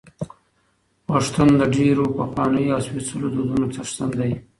پښتون 1.07 1.49
د 1.57 1.61
ډېرو 1.75 2.05
پخوانیو 2.17 2.73
او 2.75 2.81
سپېڅلو 2.85 3.27
دودونو 3.35 3.65
څښتن 3.75 4.09
دی. 4.19 4.31